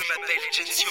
Je 0.00 0.08
m'appelle 0.08 0.40
Gensio 0.56 0.88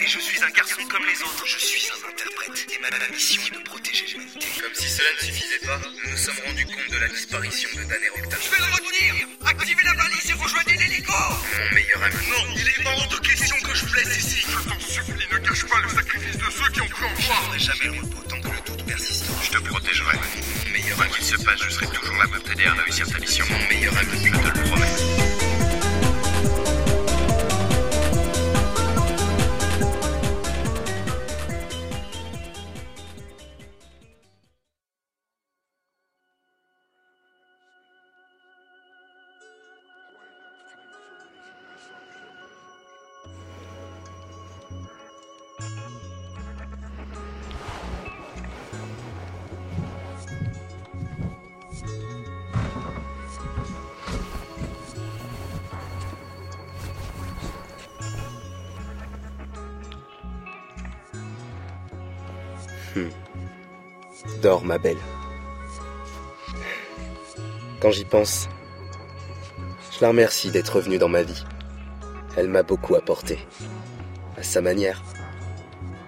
et 0.00 0.06
je 0.06 0.18
suis 0.18 0.42
un 0.42 0.50
garçon 0.50 0.82
comme 0.90 1.02
les 1.06 1.22
autres. 1.22 1.46
Je 1.46 1.58
suis 1.58 1.88
un 1.92 2.08
interprète 2.08 2.66
et 2.74 2.78
ma 2.80 2.90
mission 3.14 3.40
est 3.42 3.56
de 3.58 3.62
protéger 3.62 4.06
l'humanité. 4.12 4.46
Comme 4.60 4.74
si 4.74 4.88
cela 4.88 5.08
ne 5.14 5.26
suffisait 5.26 5.66
pas, 5.66 5.78
nous 5.78 6.10
nous 6.10 6.16
sommes 6.16 6.40
rendus 6.44 6.66
compte 6.66 6.90
de 6.90 6.96
la 6.98 7.08
disparition 7.08 7.68
de 7.76 7.84
Dan 7.84 7.98
Octave. 8.16 8.40
Je 8.42 8.50
vais 8.50 8.58
le 8.58 8.72
retenir 8.74 9.26
Activez 9.46 9.82
la 9.84 9.94
balise 9.94 10.30
et 10.30 10.32
rejoignez 10.32 10.76
l'hélico 10.76 11.12
Mon 11.12 11.74
meilleur 11.74 12.02
ami. 12.02 12.14
Non, 12.30 12.54
il 12.56 12.68
est 12.68 12.86
hors 12.86 13.08
de 13.08 13.16
question 13.18 13.56
que 13.62 13.74
je 13.74 13.86
vous 13.86 13.94
laisse 13.94 14.16
ici. 14.18 14.46
Je 14.48 14.68
t'en 14.68 14.80
supplie, 14.80 15.26
ne 15.30 15.38
cache 15.38 15.64
pas 15.66 15.80
le 15.80 15.88
sacrifice 15.88 16.36
de 16.38 16.50
ceux 16.50 16.70
qui 16.72 16.80
ont 16.80 16.88
cru 16.88 17.04
en 17.06 17.16
Je 17.16 17.26
toi. 17.26 17.36
ne 17.36 17.46
ferai 17.46 17.58
jamais 17.60 17.84
le 17.96 18.02
repos 18.02 18.22
tant 18.28 18.40
que 18.40 18.48
le 18.48 18.60
doute 18.66 18.86
persiste. 18.86 19.26
Je 19.44 19.50
te 19.50 19.58
protégerai. 19.58 20.16
Mon 20.16 20.70
meilleur 20.72 21.00
ami. 21.00 21.10
Quoi 21.10 21.16
qu'il 21.16 21.24
se 21.26 21.36
passe, 21.44 21.62
je 21.62 21.70
serai 21.70 21.86
toujours 21.86 22.16
là 22.16 22.26
pour 22.26 22.42
t'aider 22.42 22.64
à 22.66 22.74
réussir 22.74 23.06
ta 23.08 23.18
mission. 23.20 23.46
Mon 23.50 23.68
meilleur 23.68 23.96
ami, 23.96 24.18
je 24.24 24.30
te 24.30 24.58
le 24.58 24.64
promets. 24.64 25.09
Dors, 64.42 64.64
ma 64.64 64.78
belle. 64.78 64.96
Quand 67.80 67.90
j'y 67.90 68.06
pense, 68.06 68.48
je 69.92 70.00
la 70.00 70.08
remercie 70.08 70.50
d'être 70.50 70.76
revenue 70.76 70.96
dans 70.96 71.08
ma 71.08 71.22
vie. 71.22 71.44
Elle 72.36 72.48
m'a 72.48 72.62
beaucoup 72.62 72.94
apporté. 72.94 73.38
À 74.38 74.42
sa 74.42 74.62
manière, 74.62 75.02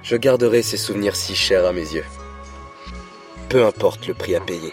je 0.02 0.16
garderai 0.16 0.62
ces 0.62 0.78
souvenirs 0.78 1.14
si 1.14 1.34
chers 1.34 1.66
à 1.66 1.72
mes 1.72 1.92
yeux. 1.92 2.04
Peu 3.50 3.66
importe 3.66 4.06
le 4.06 4.14
prix 4.14 4.34
à 4.34 4.40
payer. 4.40 4.72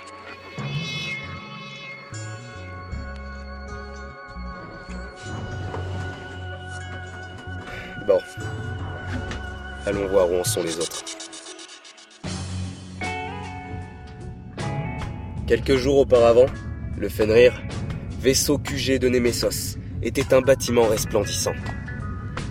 Bon. 8.08 8.22
Allons 9.86 10.08
voir 10.08 10.32
où 10.32 10.40
en 10.40 10.44
sont 10.46 10.64
les 10.64 10.78
autres. 10.78 11.09
Quelques 15.50 15.78
jours 15.78 15.98
auparavant, 15.98 16.46
le 16.96 17.10
Fenrir, 17.10 17.60
vaisseau 18.22 18.60
QG 18.60 19.00
de 19.00 19.10
Nemesos, 19.10 19.80
était 20.04 20.36
un 20.36 20.42
bâtiment 20.42 20.84
resplendissant. 20.84 21.56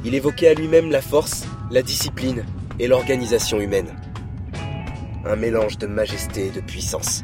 Il 0.04 0.16
évoquait 0.16 0.48
à 0.48 0.54
lui-même 0.54 0.90
la 0.90 1.00
force, 1.00 1.46
la 1.70 1.82
discipline 1.82 2.44
et 2.80 2.88
l'organisation 2.88 3.60
humaine. 3.60 3.94
Un 5.24 5.36
mélange 5.36 5.78
de 5.78 5.86
majesté 5.86 6.46
et 6.46 6.50
de 6.50 6.60
puissance. 6.60 7.22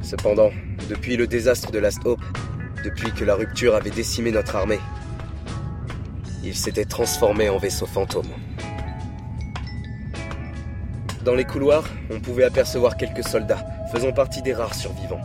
Cependant, 0.00 0.48
depuis 0.88 1.18
le 1.18 1.26
désastre 1.26 1.70
de 1.70 1.78
Last 1.78 2.06
Hope, 2.06 2.24
depuis 2.82 3.12
que 3.12 3.26
la 3.26 3.34
rupture 3.34 3.74
avait 3.74 3.90
décimé 3.90 4.30
notre 4.30 4.56
armée, 4.56 4.80
il 6.42 6.54
s'était 6.54 6.86
transformé 6.86 7.50
en 7.50 7.58
vaisseau 7.58 7.84
fantôme. 7.84 8.32
Dans 11.26 11.34
les 11.34 11.44
couloirs, 11.44 11.82
on 12.08 12.20
pouvait 12.20 12.44
apercevoir 12.44 12.96
quelques 12.96 13.26
soldats, 13.26 13.66
faisant 13.92 14.12
partie 14.12 14.42
des 14.42 14.54
rares 14.54 14.76
survivants. 14.76 15.20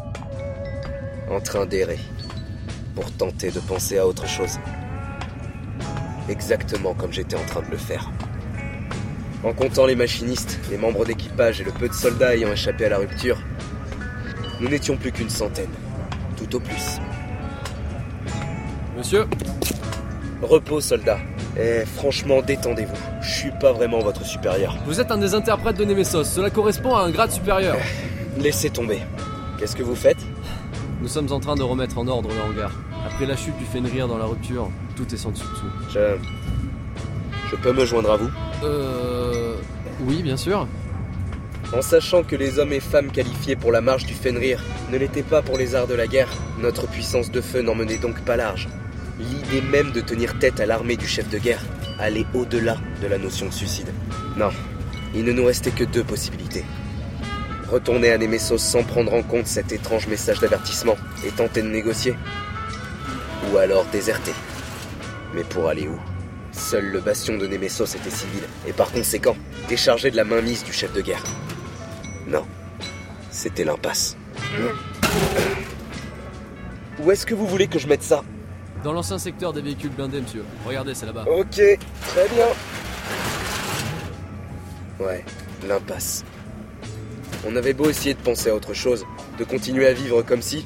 En 1.29 1.39
train 1.39 1.67
d'errer, 1.67 1.99
pour 2.95 3.11
tenter 3.11 3.51
de 3.51 3.59
penser 3.59 3.99
à 3.99 4.07
autre 4.07 4.27
chose. 4.27 4.57
Exactement 6.27 6.95
comme 6.95 7.13
j'étais 7.13 7.35
en 7.35 7.45
train 7.45 7.61
de 7.61 7.69
le 7.69 7.77
faire. 7.77 8.09
En 9.43 9.53
comptant 9.53 9.85
les 9.85 9.93
machinistes, 9.93 10.59
les 10.71 10.77
membres 10.77 11.05
d'équipage 11.05 11.61
et 11.61 11.63
le 11.63 11.71
peu 11.71 11.87
de 11.87 11.93
soldats 11.93 12.35
ayant 12.35 12.51
échappé 12.51 12.85
à 12.85 12.89
la 12.89 12.97
rupture, 12.97 13.37
nous 14.59 14.69
n'étions 14.69 14.97
plus 14.97 15.11
qu'une 15.11 15.29
centaine, 15.29 15.69
tout 16.35 16.55
au 16.55 16.59
plus. 16.59 16.99
Monsieur? 18.97 19.27
Repos, 20.41 20.81
soldats. 20.81 21.19
Et 21.59 21.85
franchement, 21.85 22.41
détendez-vous. 22.41 22.95
Je 23.21 23.31
suis 23.31 23.51
pas 23.51 23.73
vraiment 23.73 23.99
votre 23.99 24.25
supérieur. 24.25 24.77
Vous 24.85 25.01
êtes 25.01 25.11
un 25.11 25.17
des 25.17 25.33
interprètes 25.33 25.77
de 25.77 25.85
Nemesos, 25.85 26.23
cela 26.23 26.49
correspond 26.49 26.95
à 26.95 27.01
un 27.01 27.11
grade 27.11 27.31
supérieur. 27.31 27.77
Laissez 28.37 28.69
tomber. 28.69 28.99
Qu'est-ce 29.59 29.75
que 29.75 29.83
vous 29.83 29.95
faites? 29.95 30.19
Nous 31.01 31.07
sommes 31.07 31.31
en 31.31 31.39
train 31.39 31.55
de 31.55 31.63
remettre 31.63 31.97
en 31.97 32.07
ordre 32.07 32.29
le 32.29 32.41
hangar. 32.41 32.71
Après 33.05 33.25
la 33.25 33.35
chute 33.35 33.57
du 33.57 33.65
Fenrir 33.65 34.07
dans 34.07 34.17
la 34.17 34.25
rupture, 34.25 34.69
tout 34.95 35.13
est 35.13 35.17
sans 35.17 35.31
dessus 35.31 35.45
dessous. 35.51 35.65
Je. 35.93 36.15
Je 37.49 37.55
peux 37.57 37.73
me 37.73 37.85
joindre 37.85 38.11
à 38.11 38.17
vous? 38.17 38.29
Euh. 38.63 39.55
Oui, 40.01 40.23
bien 40.23 40.37
sûr. 40.37 40.67
En 41.75 41.81
sachant 41.81 42.23
que 42.23 42.35
les 42.35 42.59
hommes 42.59 42.73
et 42.73 42.79
femmes 42.79 43.11
qualifiés 43.11 43.55
pour 43.55 43.71
la 43.71 43.81
marche 43.81 44.05
du 44.05 44.13
Fenrir 44.13 44.63
ne 44.91 44.97
l'étaient 44.97 45.21
pas 45.23 45.41
pour 45.41 45.57
les 45.57 45.75
arts 45.75 45.87
de 45.87 45.95
la 45.95 46.07
guerre, 46.07 46.29
notre 46.59 46.87
puissance 46.87 47.31
de 47.31 47.41
feu 47.41 47.61
n'en 47.61 47.75
menait 47.75 47.97
donc 47.97 48.19
pas 48.21 48.35
large. 48.37 48.67
L'idée 49.19 49.61
même 49.61 49.91
de 49.91 50.01
tenir 50.01 50.39
tête 50.39 50.59
à 50.59 50.65
l'armée 50.65 50.97
du 50.97 51.07
chef 51.07 51.29
de 51.29 51.37
guerre 51.37 51.63
allait 51.99 52.25
au-delà 52.33 52.77
de 53.01 53.07
la 53.07 53.17
notion 53.17 53.47
de 53.47 53.53
suicide. 53.53 53.93
Non, 54.37 54.49
il 55.13 55.25
ne 55.25 55.31
nous 55.31 55.45
restait 55.45 55.71
que 55.71 55.83
deux 55.83 56.03
possibilités. 56.03 56.65
Retourner 57.69 58.11
à 58.11 58.17
Nemesos 58.17 58.57
sans 58.57 58.83
prendre 58.83 59.13
en 59.13 59.23
compte 59.23 59.47
cet 59.47 59.71
étrange 59.71 60.07
message 60.07 60.39
d'avertissement 60.39 60.97
et 61.25 61.29
tenter 61.29 61.61
de 61.61 61.67
négocier. 61.67 62.15
Ou 63.51 63.57
alors 63.57 63.85
déserter. 63.91 64.33
Mais 65.33 65.43
pour 65.43 65.69
aller 65.69 65.87
où? 65.87 65.99
Seul 66.51 66.85
le 66.85 66.99
bastion 66.99 67.37
de 67.37 67.47
Nemesos 67.47 67.95
était 67.95 68.09
civil, 68.09 68.43
et 68.67 68.73
par 68.73 68.91
conséquent, 68.91 69.37
déchargé 69.69 70.11
de 70.11 70.17
la 70.17 70.25
mainmise 70.25 70.63
du 70.65 70.73
chef 70.73 70.91
de 70.91 71.01
guerre. 71.01 71.23
Non, 72.27 72.45
c'était 73.29 73.63
l'impasse. 73.63 74.17
Où 76.99 77.09
est-ce 77.09 77.25
que 77.25 77.33
vous 77.33 77.47
voulez 77.47 77.67
que 77.67 77.79
je 77.79 77.87
mette 77.87 78.03
ça? 78.03 78.23
Dans 78.83 78.93
l'ancien 78.93 79.19
secteur 79.19 79.53
des 79.53 79.61
véhicules 79.61 79.91
blindés, 79.91 80.21
monsieur. 80.21 80.43
Regardez, 80.65 80.95
c'est 80.95 81.05
là-bas. 81.05 81.25
Ok, 81.27 81.61
très 82.07 82.29
bien. 82.29 82.47
Ouais, 84.99 85.23
l'impasse. 85.67 86.23
On 87.47 87.55
avait 87.55 87.73
beau 87.73 87.89
essayer 87.89 88.13
de 88.15 88.19
penser 88.19 88.49
à 88.49 88.55
autre 88.55 88.73
chose, 88.73 89.05
de 89.37 89.43
continuer 89.43 89.87
à 89.87 89.93
vivre 89.93 90.23
comme 90.23 90.41
si. 90.41 90.65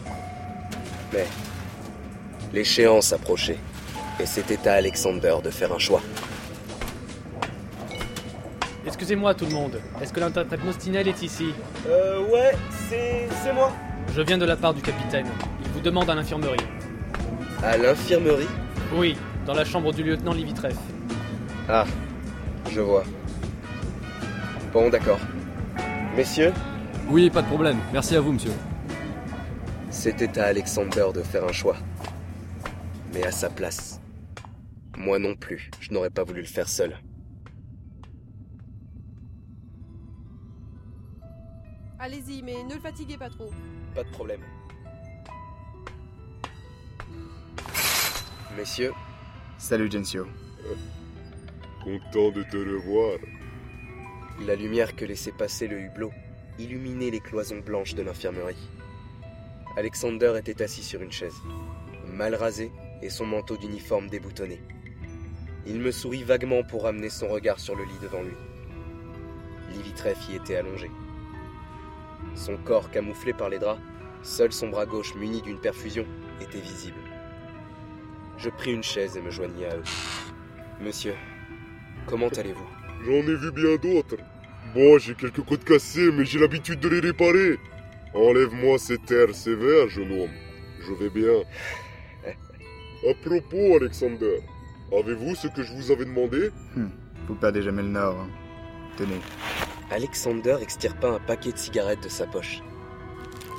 Mais. 1.14 1.26
L'échéance 2.54 3.12
approchait. 3.12 3.58
Et 4.20 4.26
c'était 4.26 4.66
à 4.68 4.76
Alexander 4.76 5.36
de 5.44 5.50
faire 5.50 5.74
un 5.74 5.80
choix. 5.80 6.02
Excusez-moi 8.86 9.34
tout 9.34 9.46
le 9.46 9.52
monde, 9.52 9.82
est-ce 10.02 10.14
que 10.14 10.20
l'interprète 10.20 10.64
Mostinel 10.64 11.08
est 11.08 11.22
ici? 11.22 11.48
Euh, 11.88 12.22
ouais, 12.28 12.54
c'est. 12.88 13.28
c'est 13.44 13.52
moi. 13.52 13.74
Je 14.16 14.22
viens 14.22 14.38
de 14.38 14.46
la 14.46 14.56
part 14.56 14.74
du 14.74 14.82
capitaine. 14.82 15.26
Il 15.66 15.72
vous 15.72 15.82
demande 15.82 16.10
à 16.10 16.16
l'infirmerie. 16.16 16.58
À 17.66 17.78
l'infirmerie 17.78 18.48
Oui, 18.94 19.18
dans 19.48 19.56
la 19.56 19.66
chambre 19.66 19.92
du 19.92 20.04
lieutenant 20.04 20.34
Livitreff. 20.34 20.78
Ah, 21.68 21.86
je 22.72 22.80
vois. 22.80 23.04
Bon, 24.72 24.90
d'accord. 24.90 25.20
Messieurs, 26.16 26.54
Oui, 27.10 27.30
pas 27.32 27.42
de 27.42 27.48
problème. 27.48 27.78
Merci 27.92 28.16
à 28.16 28.22
vous, 28.22 28.34
monsieur. 28.34 28.52
c'était 29.90 30.38
à 30.40 30.46
Alexander 30.46 31.08
de 31.14 31.24
faire 31.24 31.44
un 31.44 31.52
choix. 31.52 31.78
Mais 33.14 33.26
à 33.26 33.32
sa 33.32 33.50
place. 33.50 34.00
Moi 34.98 35.18
non 35.20 35.36
plus, 35.36 35.72
je 35.80 35.92
n'aurais 35.92 36.10
pas 36.12 36.24
voulu 36.24 36.42
le 36.42 36.48
faire 36.48 36.70
seul. 36.70 36.96
Allez-y, 42.00 42.44
mais 42.44 42.64
ne 42.64 42.76
le 42.76 42.80
fatiguez 42.80 43.18
pas 43.18 43.30
trop. 43.30 43.50
Pas 43.96 44.04
de 44.04 44.10
problème. 44.10 44.42
Messieurs, 48.58 48.94
Salut 49.58 49.92
Gensio. 49.92 50.28
Content 51.84 52.32
de 52.32 52.44
te 52.44 52.56
revoir. 52.56 53.18
la 54.46 54.56
lumière 54.56 54.96
que 54.96 55.04
laissait 55.04 55.34
passer 55.34 55.68
le 55.68 55.80
hublot 55.80 56.12
illuminait 56.58 57.12
les 57.12 57.20
cloisons 57.20 57.60
blanches 57.60 57.96
de 57.96 58.02
l'infirmerie. 58.02 58.70
Alexander 59.76 60.36
était 60.38 60.62
assis 60.62 60.84
sur 60.84 61.02
une 61.02 61.12
chaise, 61.12 61.36
mal 62.08 62.34
rasé 62.34 62.72
et 63.02 63.10
son 63.10 63.26
manteau 63.26 63.58
d'uniforme 63.58 64.08
déboutonné. 64.08 64.62
Il 65.66 65.80
me 65.80 65.92
sourit 65.92 66.24
vaguement 66.24 66.64
pour 66.64 66.84
ramener 66.84 67.10
son 67.10 67.28
regard 67.28 67.60
sur 67.60 67.76
le 67.76 67.84
lit 67.84 68.00
devant 68.02 68.22
lui. 68.22 68.36
Livitreff 69.74 70.30
y 70.30 70.36
était 70.38 70.56
allongé. 70.56 70.90
Son 72.36 72.56
corps 72.58 72.90
camouflé 72.90 73.34
par 73.34 73.50
les 73.50 73.60
draps, 73.60 73.82
seul 74.24 74.54
son 74.54 74.70
bras 74.70 74.86
gauche 74.86 75.14
muni 75.16 75.42
d'une 75.42 75.60
perfusion 75.60 76.06
était 76.40 76.62
visible. 76.62 77.05
Je 78.38 78.50
pris 78.50 78.74
une 78.74 78.84
chaise 78.84 79.18
et 79.18 79.22
me 79.22 79.32
joignis 79.32 79.66
à 79.66 79.76
eux. 79.78 79.84
Monsieur, 80.82 81.16
comment 82.06 82.28
allez-vous? 82.30 82.68
J'en 83.06 83.12
ai 83.12 83.36
vu 83.36 83.52
bien 83.52 83.76
d'autres. 83.76 84.18
Bon, 84.74 84.98
j'ai 84.98 85.16
quelques 85.16 85.42
côtes 85.46 85.64
cassées, 85.64 86.12
mais 86.12 86.26
j'ai 86.26 86.40
l'habitude 86.40 86.80
de 86.80 86.90
les 86.90 87.00
réparer. 87.00 87.58
Enlève-moi 88.14 88.78
cet 88.78 89.10
air 89.12 89.34
sévère, 89.34 89.88
jeune 89.90 90.12
homme. 90.12 90.30
Je 90.82 90.94
vais 90.94 91.10
bien. 91.10 91.44
À 92.26 93.14
propos, 93.24 93.76
Alexander, 93.78 94.40
avez-vous 94.92 95.36
ce 95.36 95.48
que 95.48 95.64
je 95.64 95.74
vous 95.74 95.92
avais 95.92 96.06
demandé? 96.06 96.50
Vous 97.28 97.36
perdez 97.36 97.62
jamais 97.62 97.84
le 97.84 97.90
nord. 97.90 98.20
hein. 98.20 98.30
Tenez. 98.98 99.20
Alexander 99.92 100.58
extirpa 100.62 101.10
un 101.10 101.20
paquet 101.20 101.52
de 101.52 101.58
cigarettes 101.58 102.04
de 102.04 102.10
sa 102.10 102.26
poche. 102.26 102.62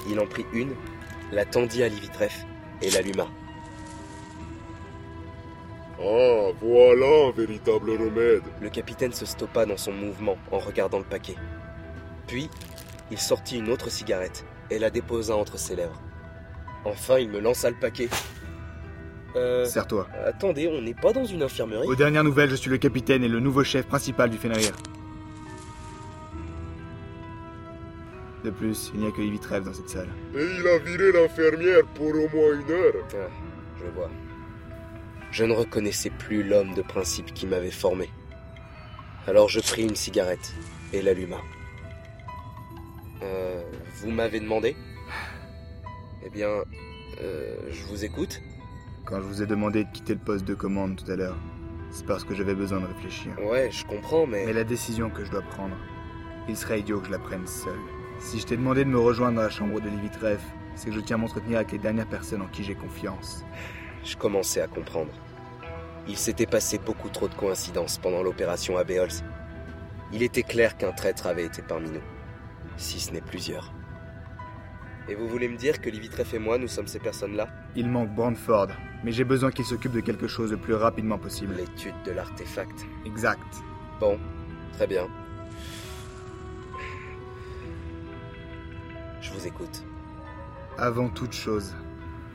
Il 0.09 0.19
en 0.19 0.27
prit 0.27 0.47
une, 0.53 0.75
la 1.33 1.45
tendit 1.45 1.83
à 1.83 1.89
Livitref 1.89 2.45
et 2.83 2.91
l'alluma. 2.91 3.27
Ah, 5.99 6.51
voilà 6.61 7.29
un 7.29 7.31
véritable 7.33 7.91
remède. 7.91 8.43
Le 8.61 8.69
capitaine 8.69 9.13
se 9.13 9.25
stoppa 9.25 9.65
dans 9.65 9.77
son 9.77 9.93
mouvement 9.93 10.37
en 10.51 10.59
regardant 10.59 10.99
le 10.99 11.05
paquet. 11.05 11.37
Puis, 12.27 12.51
il 13.11 13.19
sortit 13.19 13.59
une 13.59 13.71
autre 13.71 13.91
cigarette 13.91 14.45
et 14.71 14.79
la 14.79 14.91
déposa 14.91 15.37
entre 15.37 15.59
ses 15.59 15.77
lèvres. 15.77 16.01
Enfin, 16.85 17.19
il 17.19 17.31
me 17.31 17.41
lança 17.41 17.71
le 17.71 17.77
paquet. 17.77 18.09
Euh... 19.37 19.65
Serre-toi. 19.65 20.07
Attendez, 20.25 20.69
on 20.69 20.83
n'est 20.83 20.95
pas 20.95 21.13
dans 21.13 21.25
une 21.25 21.43
infirmerie 21.43 21.87
Aux 21.87 21.95
dernières 21.95 22.25
nouvelles, 22.25 22.51
je 22.51 22.57
suis 22.57 22.71
le 22.71 22.79
capitaine 22.79 23.25
et 23.25 23.29
le 23.29 23.41
nouveau 23.41 23.65
chef 23.65 23.87
principal 23.87 24.31
du 24.31 24.39
Fenrir. 24.39 24.73
De 28.45 28.51
plus, 28.51 28.93
il 28.95 29.01
n'y 29.01 29.07
a 29.07 29.11
que 29.11 29.39
Trèves 29.39 29.65
dans 29.65 29.75
cette 29.75 29.89
salle. 29.89 30.09
Et 30.35 30.45
il 30.59 30.67
a 30.69 30.79
viré 30.79 31.11
l'infirmière 31.11 31.85
pour 31.95 32.11
au 32.11 32.29
moins 32.29 32.61
une 32.61 32.71
heure. 32.71 32.95
Ah, 33.15 33.29
je 33.79 33.91
vois. 33.95 34.11
Je 35.37 35.45
ne 35.45 35.53
reconnaissais 35.53 36.09
plus 36.09 36.43
l'homme 36.43 36.73
de 36.73 36.81
principe 36.81 37.35
qui 37.35 37.47
m'avait 37.47 37.71
formé. 37.71 38.09
Alors 39.27 39.51
je 39.51 39.61
pris 39.61 39.83
une 39.83 39.95
cigarette 39.95 40.55
et 40.95 41.03
l'alluma. 41.03 41.37
Euh, 43.23 43.63
vous 43.97 44.11
m'avez 44.11 44.41
demandé? 44.41 44.75
Eh 46.25 46.31
bien, 46.31 46.49
euh, 47.21 47.55
je 47.69 47.83
vous 47.83 48.03
écoute. 48.07 48.41
Quand 49.05 49.17
je 49.17 49.27
vous 49.27 49.43
ai 49.43 49.47
demandé 49.47 49.85
de 49.85 49.91
quitter 49.93 50.15
le 50.15 50.21
poste 50.21 50.47
de 50.47 50.55
commande 50.55 50.97
tout 50.97 51.13
à 51.13 51.17
l'heure, 51.17 51.37
c'est 51.91 52.07
parce 52.07 52.25
que 52.25 52.35
j'avais 52.35 52.55
besoin 52.55 52.81
de 52.81 52.87
réfléchir. 52.87 53.33
Ouais, 53.39 53.71
je 53.71 53.85
comprends, 53.85 54.27
mais... 54.27 54.47
Mais 54.47 54.55
la 54.55 54.65
décision 54.65 55.11
que 55.11 55.23
je 55.23 55.31
dois 55.31 55.43
prendre, 55.43 55.77
il 56.49 56.57
serait 56.57 56.81
idiot 56.81 57.01
que 57.01 57.09
je 57.09 57.13
la 57.13 57.19
prenne 57.19 57.47
seul. 57.47 57.79
Si 58.21 58.41
je 58.41 58.47
t'ai 58.47 58.57
demandé 58.57 58.87
de 58.87 58.89
me 58.89 58.99
rejoindre 58.99 59.37
dans 59.37 59.43
la 59.43 59.51
chambre 59.51 59.83
de 59.83 59.91
Trèves, 60.19 60.41
c'est 60.77 60.89
que 60.89 60.95
je 60.95 61.01
tiens 61.01 61.17
à 61.17 61.19
m'entretenir 61.19 61.59
avec 61.59 61.73
les 61.73 61.79
dernières 61.79 62.09
personnes 62.09 62.41
en 62.41 62.47
qui 62.47 62.65
j'ai 62.65 62.75
confiance. 62.75 63.45
Je 64.03 64.17
commençais 64.17 64.63
à 64.63 64.67
comprendre. 64.67 65.13
Il 66.09 66.17
s'était 66.17 66.47
passé 66.47 66.79
beaucoup 66.79 67.09
trop 67.09 67.29
de 67.29 67.35
coïncidences 67.35 67.99
pendant 67.99 68.23
l'opération 68.23 68.77
Abeols. 68.77 69.09
Il 70.13 70.23
était 70.23 70.45
clair 70.45 70.77
qu'un 70.77 70.93
traître 70.93 71.27
avait 71.27 71.45
été 71.45 71.63
parmi 71.63 71.91
nous, 71.91 72.03
si 72.77 73.01
ce 73.01 73.13
n'est 73.13 73.21
plusieurs. 73.21 73.73
Et 75.09 75.15
vous 75.15 75.29
voulez 75.29 75.49
me 75.49 75.57
dire 75.57 75.81
que 75.81 75.91
Livitref 75.91 76.35
et 76.35 76.39
moi, 76.39 76.59
nous 76.59 76.69
sommes 76.69 76.87
ces 76.87 76.99
personnes-là? 76.99 77.49
Il 77.75 77.89
manque 77.89 78.15
Brandford, 78.15 78.69
mais 79.05 79.13
j'ai 79.13 79.25
besoin 79.25 79.51
qu'il 79.51 79.65
s'occupe 79.65 79.93
de 79.93 80.01
quelque 80.01 80.27
chose 80.27 80.51
le 80.51 80.57
plus 80.57 80.75
rapidement 80.75 81.19
possible. 81.19 81.55
L'étude 81.55 81.95
de 82.05 82.13
l'artefact. 82.13 82.87
Exact. 83.05 83.41
Bon, 84.01 84.19
très 84.73 84.87
bien. 84.87 85.07
Je 89.21 89.33
vous 89.33 89.47
écoute. 89.47 89.85
Avant 90.79 91.09
toute 91.09 91.33
chose, 91.33 91.75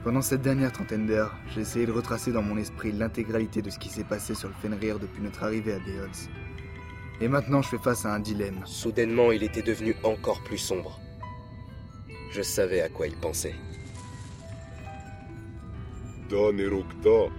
pendant 0.04 0.22
cette 0.22 0.42
dernière 0.42 0.72
trentaine 0.72 1.06
d'heures, 1.06 1.36
j'ai 1.54 1.62
essayé 1.62 1.86
de 1.86 1.92
retracer 1.92 2.32
dans 2.32 2.42
mon 2.42 2.58
esprit 2.58 2.92
l'intégralité 2.92 3.62
de 3.62 3.70
ce 3.70 3.78
qui 3.78 3.90
s'est 3.90 4.04
passé 4.04 4.34
sur 4.34 4.50
le 4.50 4.56
Fenrir 4.56 4.98
depuis 4.98 5.22
notre 5.22 5.44
arrivée 5.44 5.74
à 5.74 5.80
Beols. 5.80 6.10
Et 7.20 7.28
maintenant, 7.28 7.62
je 7.62 7.70
fais 7.70 7.78
face 7.78 8.06
à 8.06 8.14
un 8.14 8.20
dilemme. 8.20 8.62
Soudainement, 8.66 9.32
il 9.32 9.44
était 9.44 9.62
devenu 9.62 9.96
encore 10.04 10.42
plus 10.44 10.58
sombre. 10.58 11.00
Je 12.32 12.42
savais 12.42 12.82
à 12.82 12.90
quoi 12.90 13.06
il 13.06 13.16
pensait. 13.16 13.56
Dan 16.30 16.60
et 16.60 16.68
Rokta. 16.68 17.32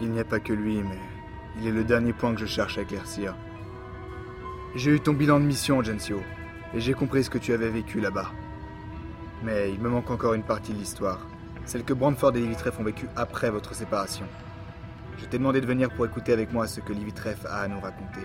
Il 0.00 0.10
n'y 0.10 0.18
a 0.18 0.24
pas 0.24 0.40
que 0.40 0.52
lui, 0.52 0.82
mais 0.82 0.98
il 1.60 1.68
est 1.68 1.72
le 1.72 1.84
dernier 1.84 2.12
point 2.12 2.34
que 2.34 2.40
je 2.40 2.46
cherche 2.46 2.76
à 2.76 2.82
éclaircir. 2.82 3.36
J'ai 4.74 4.90
eu 4.90 5.00
ton 5.00 5.12
bilan 5.12 5.38
de 5.38 5.44
mission, 5.44 5.82
Gensio, 5.82 6.20
et 6.74 6.80
j'ai 6.80 6.92
compris 6.92 7.22
ce 7.22 7.30
que 7.30 7.38
tu 7.38 7.52
avais 7.52 7.70
vécu 7.70 8.00
là-bas. 8.00 8.32
Mais 9.44 9.70
il 9.70 9.80
me 9.80 9.88
manque 9.88 10.10
encore 10.10 10.34
une 10.34 10.42
partie 10.42 10.72
de 10.72 10.78
l'histoire, 10.78 11.26
celle 11.66 11.84
que 11.84 11.92
Brandford 11.92 12.36
et 12.36 12.40
Livitref 12.40 12.78
ont 12.80 12.84
vécue 12.84 13.08
après 13.16 13.50
votre 13.50 13.74
séparation. 13.74 14.24
Je 15.18 15.26
t'ai 15.26 15.38
demandé 15.38 15.60
de 15.60 15.66
venir 15.66 15.90
pour 15.90 16.06
écouter 16.06 16.32
avec 16.32 16.52
moi 16.52 16.66
ce 16.66 16.80
que 16.80 16.92
Livitref 16.92 17.44
a 17.44 17.62
à 17.62 17.68
nous 17.68 17.80
raconter. 17.80 18.20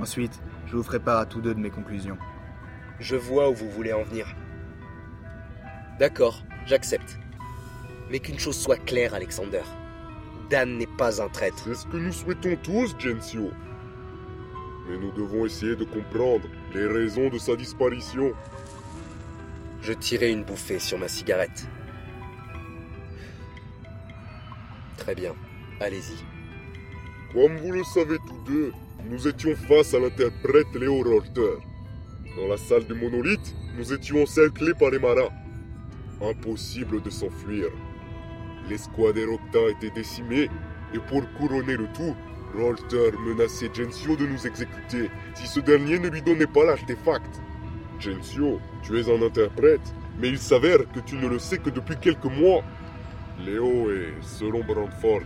Ensuite, 0.00 0.42
je 0.66 0.76
vous 0.76 0.82
ferai 0.82 0.98
part 0.98 1.18
à 1.18 1.26
tous 1.26 1.40
deux 1.40 1.54
de 1.54 1.60
mes 1.60 1.70
conclusions. 1.70 2.18
Je 2.98 3.16
vois 3.16 3.48
où 3.48 3.54
vous 3.54 3.70
voulez 3.70 3.92
en 3.92 4.02
venir. 4.02 4.26
D'accord, 5.98 6.42
j'accepte. 6.66 7.18
Mais 8.10 8.18
qu'une 8.18 8.38
chose 8.38 8.58
soit 8.58 8.82
claire, 8.84 9.14
Alexander. 9.14 9.62
Dan 10.50 10.76
n'est 10.76 10.86
pas 10.86 11.22
un 11.22 11.28
traître. 11.28 11.64
C'est 11.64 11.74
ce 11.74 11.86
que 11.86 11.96
nous 11.96 12.12
souhaitons 12.12 12.56
tous, 12.62 12.94
Gensio. 12.98 13.50
Mais 14.88 14.98
nous 14.98 15.12
devons 15.12 15.46
essayer 15.46 15.76
de 15.76 15.84
comprendre 15.84 16.46
les 16.74 16.86
raisons 16.86 17.28
de 17.28 17.38
sa 17.38 17.56
disparition. 17.56 18.32
Je 19.82 19.92
tirai 19.92 20.30
une 20.30 20.44
bouffée 20.44 20.78
sur 20.78 20.98
ma 20.98 21.08
cigarette. 21.08 21.66
Très 25.06 25.14
bien, 25.14 25.36
allez-y. 25.78 26.16
Comme 27.32 27.56
vous 27.58 27.70
le 27.70 27.84
savez 27.84 28.16
tous 28.26 28.52
deux, 28.52 28.72
nous 29.08 29.28
étions 29.28 29.54
face 29.54 29.94
à 29.94 30.00
l'interprète 30.00 30.74
Léo 30.74 31.00
Rorter. 31.00 31.62
Dans 32.36 32.48
la 32.48 32.56
salle 32.56 32.86
du 32.86 32.94
monolithe, 32.94 33.54
nous 33.78 33.92
étions 33.92 34.24
encerclés 34.24 34.74
par 34.74 34.90
les 34.90 34.98
marins. 34.98 35.30
Impossible 36.20 37.00
de 37.02 37.10
s'enfuir. 37.10 37.66
L'escouade 38.68 39.18
Erocta 39.18 39.60
était 39.70 39.94
décimée, 39.94 40.50
et 40.92 40.98
pour 41.08 41.22
couronner 41.34 41.76
le 41.76 41.86
tout, 41.94 42.16
Rolter 42.58 43.12
menaçait 43.28 43.70
Gensio 43.72 44.16
de 44.16 44.26
nous 44.26 44.44
exécuter 44.44 45.08
si 45.36 45.46
ce 45.46 45.60
dernier 45.60 46.00
ne 46.00 46.08
lui 46.08 46.20
donnait 46.20 46.48
pas 46.48 46.64
l'artefact. 46.64 47.40
Gensio, 48.00 48.58
tu 48.82 48.98
es 48.98 49.08
un 49.08 49.22
interprète, 49.22 49.94
mais 50.18 50.30
il 50.30 50.38
s'avère 50.38 50.80
que 50.92 50.98
tu 50.98 51.14
ne 51.14 51.28
le 51.28 51.38
sais 51.38 51.58
que 51.58 51.70
depuis 51.70 51.96
quelques 51.96 52.24
mois. 52.24 52.64
Léo 53.44 53.90
est, 53.90 54.14
selon 54.22 54.64
Brandford, 54.64 55.22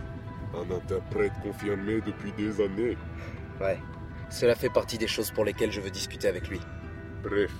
un 0.53 0.75
interprète 0.75 1.31
confirmé 1.43 2.01
depuis 2.01 2.31
des 2.37 2.61
années. 2.61 2.97
Ouais, 3.59 3.79
cela 4.29 4.55
fait 4.55 4.69
partie 4.69 4.97
des 4.97 5.07
choses 5.07 5.31
pour 5.31 5.45
lesquelles 5.45 5.71
je 5.71 5.81
veux 5.81 5.89
discuter 5.89 6.27
avec 6.27 6.49
lui. 6.49 6.59
Bref, 7.23 7.51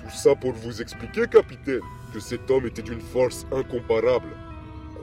tout 0.00 0.10
ça 0.10 0.34
pour 0.34 0.52
vous 0.52 0.80
expliquer, 0.80 1.26
capitaine, 1.26 1.80
que 2.12 2.20
cet 2.20 2.50
homme 2.50 2.66
était 2.66 2.82
d'une 2.82 3.00
force 3.00 3.46
incomparable. 3.52 4.28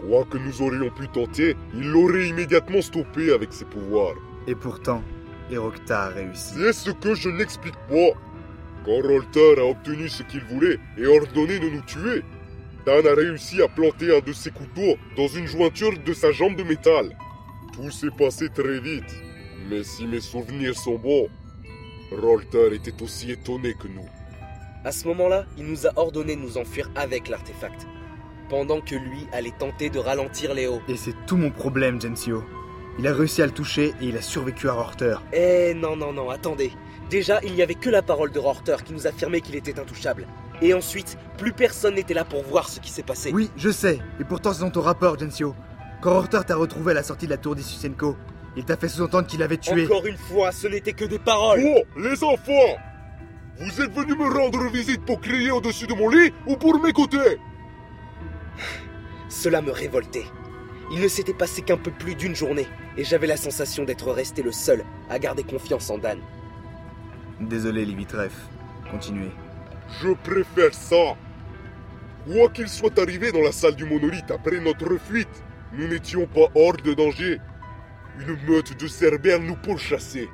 Quoi 0.07 0.25
que 0.25 0.37
nous 0.37 0.61
aurions 0.61 0.89
pu 0.89 1.07
tenter, 1.09 1.55
il 1.73 1.89
l'aurait 1.89 2.27
immédiatement 2.27 2.81
stoppé 2.81 3.31
avec 3.31 3.53
ses 3.53 3.65
pouvoirs. 3.65 4.15
Et 4.47 4.55
pourtant, 4.55 5.01
Erocta 5.51 6.03
a 6.05 6.09
réussi. 6.09 6.55
C'est 6.55 6.73
ce 6.73 6.91
que 6.91 7.15
je 7.15 7.29
n'explique 7.29 7.77
pas. 7.89 8.17
Quand 8.85 9.01
Rolter 9.01 9.55
a 9.59 9.65
obtenu 9.65 10.09
ce 10.09 10.23
qu'il 10.23 10.43
voulait 10.43 10.77
et 10.97 11.05
ordonné 11.05 11.57
de 11.59 11.69
nous 11.69 11.81
tuer, 11.81 12.21
Dan 12.85 13.07
a 13.07 13.13
réussi 13.13 13.61
à 13.61 13.67
planter 13.69 14.15
un 14.15 14.19
de 14.19 14.33
ses 14.33 14.51
couteaux 14.51 14.97
dans 15.15 15.27
une 15.27 15.47
jointure 15.47 15.97
de 15.97 16.13
sa 16.13 16.31
jambe 16.31 16.55
de 16.57 16.63
métal. 16.63 17.15
Tout 17.73 17.89
s'est 17.91 18.11
passé 18.17 18.49
très 18.49 18.79
vite. 18.79 19.15
Mais 19.69 19.83
si 19.83 20.05
mes 20.05 20.19
souvenirs 20.19 20.75
sont 20.75 20.97
bons, 20.97 21.29
Rolter 22.11 22.73
était 22.73 23.01
aussi 23.01 23.31
étonné 23.31 23.73
que 23.73 23.87
nous. 23.87 24.05
À 24.83 24.91
ce 24.91 25.07
moment-là, 25.07 25.45
il 25.57 25.65
nous 25.65 25.87
a 25.87 25.91
ordonné 25.95 26.35
de 26.35 26.41
nous 26.41 26.57
enfuir 26.57 26.91
avec 26.95 27.29
l'artefact. 27.29 27.87
Pendant 28.49 28.81
que 28.81 28.95
lui 28.95 29.27
allait 29.31 29.53
tenter 29.57 29.89
de 29.89 29.99
ralentir 29.99 30.53
Léo. 30.53 30.81
Et 30.89 30.97
c'est 30.97 31.15
tout 31.25 31.37
mon 31.37 31.51
problème, 31.51 32.01
Gensio. 32.01 32.43
Il 32.99 33.07
a 33.07 33.13
réussi 33.13 33.41
à 33.41 33.45
le 33.45 33.53
toucher 33.53 33.93
et 34.01 34.05
il 34.05 34.17
a 34.17 34.21
survécu 34.21 34.67
à 34.67 34.73
Rorter. 34.73 35.15
Eh 35.31 35.73
non, 35.73 35.95
non, 35.95 36.11
non, 36.11 36.29
attendez. 36.29 36.73
Déjà, 37.13 37.39
il 37.43 37.53
n'y 37.53 37.61
avait 37.61 37.75
que 37.75 37.91
la 37.91 38.01
parole 38.01 38.31
de 38.31 38.39
Rorter 38.39 38.77
qui 38.83 38.91
nous 38.91 39.05
affirmait 39.05 39.39
qu'il 39.39 39.55
était 39.55 39.79
intouchable. 39.79 40.25
Et 40.63 40.73
ensuite, 40.73 41.15
plus 41.37 41.53
personne 41.53 41.93
n'était 41.93 42.15
là 42.15 42.25
pour 42.25 42.41
voir 42.41 42.67
ce 42.67 42.79
qui 42.79 42.89
s'est 42.89 43.03
passé. 43.03 43.29
Oui, 43.31 43.51
je 43.55 43.69
sais. 43.69 43.99
Et 44.19 44.23
pourtant, 44.23 44.51
c'est 44.51 44.61
dans 44.61 44.71
ton 44.71 44.81
rapport, 44.81 45.19
Gensio. 45.19 45.53
Quand 46.01 46.13
Rorter 46.13 46.39
t'a 46.47 46.55
retrouvé 46.55 46.89
à 46.89 46.95
la 46.95 47.03
sortie 47.03 47.25
de 47.25 47.29
la 47.29 47.37
tour 47.37 47.53
d'Issusenko, 47.53 48.17
il 48.57 48.65
t'a 48.65 48.77
fait 48.77 48.87
sous-entendre 48.89 49.27
qu'il 49.27 49.43
avait 49.43 49.57
tué. 49.57 49.85
Encore 49.85 50.07
une 50.07 50.17
fois, 50.17 50.51
ce 50.51 50.65
n'était 50.65 50.93
que 50.93 51.05
des 51.05 51.19
paroles. 51.19 51.61
Oh, 51.63 51.83
les 51.99 52.23
enfants 52.23 52.79
Vous 53.59 53.79
êtes 53.79 53.91
venus 53.91 54.17
me 54.17 54.35
rendre 54.35 54.71
visite 54.71 55.05
pour 55.05 55.21
crier 55.21 55.51
au-dessus 55.51 55.85
de 55.85 55.93
mon 55.93 56.09
lit 56.09 56.33
ou 56.47 56.57
pour 56.57 56.81
m'écouter? 56.81 57.37
Cela 59.29 59.61
me 59.61 59.69
révoltait. 59.69 60.25
Il 60.91 60.99
ne 60.99 61.07
s'était 61.07 61.35
passé 61.35 61.61
qu'un 61.61 61.77
peu 61.77 61.91
plus 61.91 62.15
d'une 62.15 62.35
journée, 62.35 62.67
et 62.97 63.03
j'avais 63.03 63.27
la 63.27 63.37
sensation 63.37 63.83
d'être 63.83 64.11
resté 64.11 64.41
le 64.41 64.51
seul 64.51 64.83
à 65.11 65.19
garder 65.19 65.43
confiance 65.43 65.91
en 65.91 65.99
Dan. 65.99 66.17
Désolé, 67.39 67.85
Livitref. 67.85 68.33
Continuez. 68.91 69.31
Je 70.01 70.09
préfère 70.23 70.73
ça. 70.73 71.15
Quoi 72.25 72.49
qu'il 72.49 72.69
soit 72.69 72.97
arrivé 72.99 73.31
dans 73.31 73.41
la 73.41 73.51
salle 73.51 73.75
du 73.75 73.85
monolithe 73.85 74.31
après 74.31 74.59
notre 74.59 74.97
fuite, 74.97 75.43
nous 75.73 75.87
n'étions 75.87 76.27
pas 76.27 76.47
hors 76.55 76.77
de 76.77 76.93
danger. 76.93 77.39
Une 78.19 78.37
meute 78.47 78.79
de 78.79 78.87
cerbères 78.87 79.41
nous 79.41 79.55
pourchassait. 79.55 80.29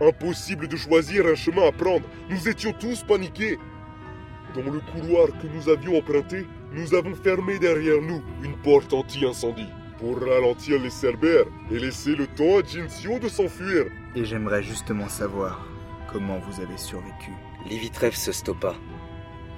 Impossible 0.00 0.68
de 0.68 0.76
choisir 0.76 1.26
un 1.26 1.34
chemin 1.34 1.68
à 1.68 1.72
prendre. 1.72 2.06
Nous 2.30 2.48
étions 2.48 2.72
tous 2.72 3.02
paniqués. 3.02 3.58
Dans 4.54 4.62
le 4.62 4.80
couloir 4.92 5.28
que 5.40 5.46
nous 5.46 5.68
avions 5.68 5.98
emprunté, 5.98 6.46
nous 6.72 6.94
avons 6.94 7.14
fermé 7.14 7.58
derrière 7.58 8.00
nous 8.00 8.22
une 8.42 8.56
porte 8.62 8.92
anti-incendie 8.92 9.68
pour 9.98 10.18
ralentir 10.20 10.80
les 10.80 10.90
cerbères 10.90 11.44
et 11.70 11.78
laisser 11.78 12.14
le 12.14 12.26
temps 12.26 12.58
à 12.58 12.62
Jinxio 12.62 13.18
de 13.18 13.28
s'enfuir. 13.28 13.86
Et 14.14 14.24
j'aimerais 14.24 14.62
justement 14.62 15.08
savoir 15.08 15.66
comment 16.12 16.38
vous 16.38 16.60
avez 16.60 16.76
survécu. 16.76 17.32
Livitreff 17.66 18.14
se 18.14 18.32
stoppa. 18.32 18.74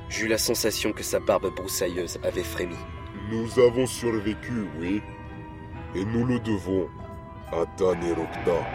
J'eus 0.09 0.29
la 0.29 0.39
sensation 0.39 0.93
que 0.93 1.03
sa 1.03 1.21
barbe 1.21 1.55
broussailleuse 1.55 2.19
avait 2.25 2.43
frémi. 2.43 2.77
Nous 3.31 3.59
avons 3.61 3.87
survécu, 3.87 4.67
oui. 4.81 5.01
Et 5.95 6.05
nous 6.05 6.25
le 6.25 6.41
devons 6.41 6.89
à 7.53 7.65
Dan 7.79 8.03
et 8.03 8.13
Rokta. 8.13 8.67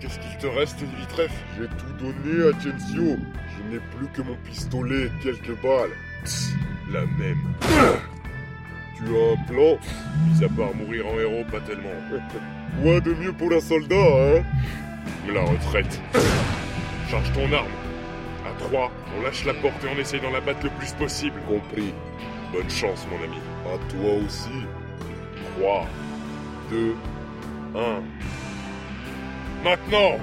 Qu'est-ce 0.00 0.18
qu'il 0.18 0.38
te 0.38 0.46
reste, 0.46 0.80
Livitreff 0.80 1.32
J'ai 1.56 1.68
tout 1.68 1.92
donné 1.98 2.48
à 2.48 2.52
Gensio. 2.52 3.16
Je 3.56 3.62
n'ai 3.70 3.80
plus 3.96 4.08
que 4.12 4.22
mon 4.22 4.36
pistolet 4.44 5.06
et 5.06 5.22
quelques 5.22 5.60
balles. 5.62 5.92
La 6.92 7.00
même. 7.00 7.38
Tu 8.96 9.02
as 9.04 9.32
un 9.32 9.44
plan 9.44 9.78
Mis 10.26 10.44
à 10.44 10.48
part 10.48 10.74
mourir 10.74 11.06
en 11.06 11.18
héros, 11.18 11.44
pas 11.50 11.60
tellement. 11.60 11.90
Quoi 12.82 13.00
de 13.00 13.12
mieux 13.14 13.32
pour 13.32 13.52
un 13.52 13.60
soldat, 13.60 13.96
hein 13.96 14.42
La 15.32 15.42
retraite. 15.42 16.00
Charge 17.10 17.32
ton 17.32 17.52
arme. 17.52 17.66
À 18.46 18.58
trois, 18.58 18.90
on 19.18 19.22
lâche 19.22 19.44
la 19.44 19.54
porte 19.54 19.82
et 19.84 19.88
on 19.94 20.00
essaye 20.00 20.20
d'en 20.20 20.30
la 20.30 20.40
battre 20.40 20.60
le 20.64 20.70
plus 20.70 20.92
possible. 20.92 21.40
Compris. 21.48 21.92
Bonne 22.52 22.70
chance, 22.70 23.06
mon 23.10 23.24
ami. 23.24 23.38
À 23.66 23.78
toi 23.90 24.14
aussi. 24.24 24.48
3, 25.58 25.86
2, 26.70 26.94
1. 27.74 28.02
Maintenant 29.64 30.18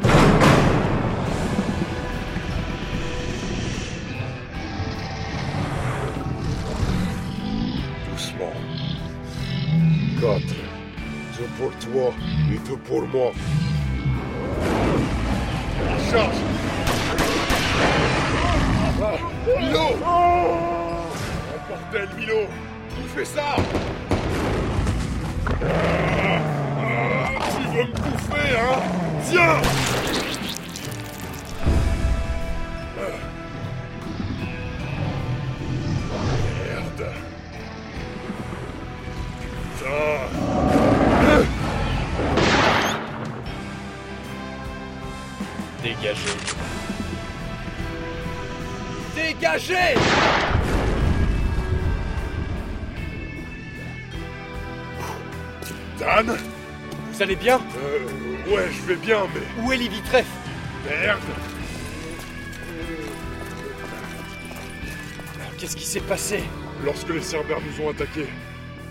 4. 10.24 10.40
Deux 11.38 11.50
pour 11.58 11.72
toi 11.80 12.14
et 12.50 12.58
deux 12.70 12.78
pour 12.78 13.02
moi. 13.10 13.34
Charge. 16.10 16.36
Ah, 19.02 19.18
Milo. 19.60 19.88
Oh 20.06 21.10
bordel, 21.68 22.08
Milo. 22.18 22.48
Qui 22.96 23.04
fait 23.14 23.26
ça? 23.26 23.58
Ah, 25.62 26.40
Tu 27.52 27.78
veux 27.78 27.84
me 27.84 27.92
bouffer, 27.92 28.50
hein? 28.58 28.80
Tiens 29.30 29.62
Dégagez. 46.04 46.36
Dégagez 49.16 49.96
Dan 55.98 56.38
Vous 57.10 57.24
allez 57.24 57.38
bien? 57.38 57.62
Euh, 57.78 58.54
ouais, 58.54 58.68
je 58.70 58.82
vais 58.82 58.98
bien, 58.98 59.20
mais... 59.34 59.64
Où 59.64 59.72
est 59.72 59.78
Livitreff 59.78 60.26
Merde. 60.90 61.22
Qu'est-ce 65.58 65.78
qui 65.78 65.86
s'est 65.86 66.02
passé? 66.02 66.44
Lorsque 66.84 67.08
les 67.08 67.22
Cerbères 67.22 67.62
nous 67.62 67.86
ont 67.86 67.92
attaqués, 67.92 68.28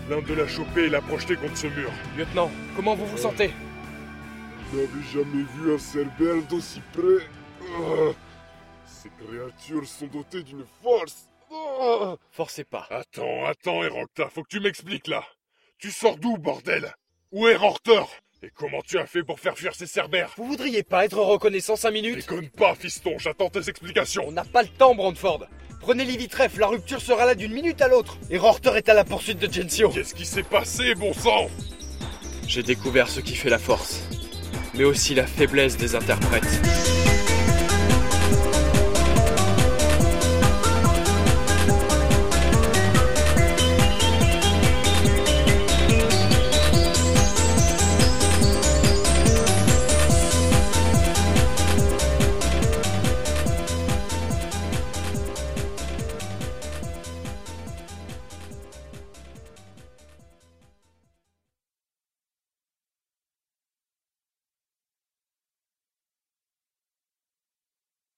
l'un 0.09 0.19
d'eux 0.21 0.33
l'a 0.33 0.47
chopé 0.47 0.85
et 0.85 0.89
l'a 0.89 1.01
projeté 1.01 1.35
contre 1.35 1.57
ce 1.57 1.67
mur. 1.67 1.91
Lieutenant, 2.17 2.49
comment 2.75 2.95
vous 2.95 3.05
vous 3.05 3.19
sentez? 3.19 3.53
Je 4.73 4.79
n'avais 4.79 5.03
jamais 5.13 5.43
vu 5.55 5.75
un 5.75 5.77
cerbère 5.77 6.41
d'aussi 6.49 6.81
près. 6.93 7.27
Ah. 7.61 8.11
Ces 8.85 9.09
créatures 9.09 9.87
sont 9.87 10.07
dotées 10.07 10.41
d'une 10.41 10.65
force. 10.81 11.29
Ah. 11.51 12.15
Forcez 12.31 12.63
pas. 12.63 12.87
Attends, 12.89 13.45
attends, 13.45 13.83
Erocta, 13.83 14.29
faut 14.29 14.41
que 14.41 14.49
tu 14.49 14.59
m'expliques 14.59 15.07
là. 15.07 15.23
Tu 15.77 15.91
sors 15.91 16.17
d'où, 16.17 16.37
bordel? 16.37 16.91
Où 17.31 17.47
est 17.47 17.55
Rorter 17.55 18.01
Et 18.41 18.49
comment 18.49 18.81
tu 18.81 18.97
as 18.97 19.05
fait 19.05 19.21
pour 19.21 19.39
faire 19.39 19.55
fuir 19.55 19.75
ces 19.75 19.85
Cerbères? 19.85 20.33
Vous 20.37 20.45
voudriez 20.45 20.81
pas 20.81 21.05
être 21.05 21.19
reconnaissant 21.19 21.75
5 21.75 21.91
minutes? 21.91 22.15
Déconne 22.15 22.49
pas, 22.49 22.73
fiston, 22.73 23.19
j'attends 23.19 23.49
tes 23.49 23.69
explications. 23.69 24.23
On 24.27 24.31
n'a 24.31 24.45
pas 24.45 24.63
le 24.63 24.69
temps, 24.69 24.95
Brandford. 24.95 25.45
Prenez 25.81 26.05
Livitreff, 26.05 26.57
la 26.57 26.67
rupture 26.67 27.01
sera 27.01 27.27
là 27.27 27.35
d'une 27.35 27.53
minute 27.53 27.81
à 27.81 27.89
l'autre. 27.89 28.17
Et 28.31 28.39
Rorter 28.39 28.71
est 28.77 28.89
à 28.89 28.95
la 28.95 29.03
poursuite 29.03 29.37
de 29.37 29.51
Gensio. 29.51 29.89
Qu'est-ce 29.89 30.15
qui 30.15 30.25
s'est 30.25 30.41
passé, 30.41 30.95
bon 30.95 31.13
sang? 31.13 31.47
J'ai 32.47 32.63
découvert 32.63 33.09
ce 33.09 33.19
qui 33.19 33.35
fait 33.35 33.49
la 33.49 33.59
force, 33.59 34.03
mais 34.75 34.83
aussi 34.83 35.13
la 35.13 35.25
faiblesse 35.25 35.77
des 35.77 35.95
interprètes. 35.95 37.12